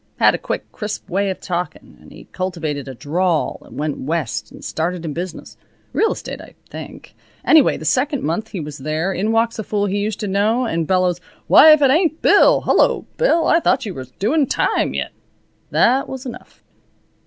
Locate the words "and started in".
4.51-5.13